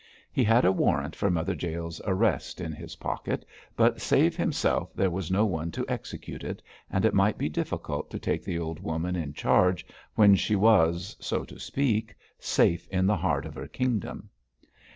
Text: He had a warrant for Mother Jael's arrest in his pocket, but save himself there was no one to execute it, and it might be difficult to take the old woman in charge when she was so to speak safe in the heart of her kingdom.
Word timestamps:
He 0.31 0.43
had 0.43 0.65
a 0.65 0.71
warrant 0.71 1.15
for 1.15 1.29
Mother 1.29 1.53
Jael's 1.53 2.01
arrest 2.07 2.59
in 2.59 2.71
his 2.71 2.95
pocket, 2.95 3.45
but 3.75 4.01
save 4.01 4.35
himself 4.35 4.91
there 4.95 5.11
was 5.11 5.29
no 5.29 5.45
one 5.45 5.69
to 5.73 5.85
execute 5.87 6.43
it, 6.43 6.63
and 6.89 7.05
it 7.05 7.13
might 7.13 7.37
be 7.37 7.49
difficult 7.49 8.09
to 8.09 8.17
take 8.17 8.43
the 8.43 8.57
old 8.57 8.79
woman 8.79 9.15
in 9.15 9.33
charge 9.35 9.85
when 10.15 10.33
she 10.35 10.55
was 10.55 11.15
so 11.19 11.43
to 11.45 11.59
speak 11.59 12.15
safe 12.39 12.87
in 12.87 13.05
the 13.05 13.17
heart 13.17 13.45
of 13.45 13.53
her 13.53 13.67
kingdom. 13.67 14.31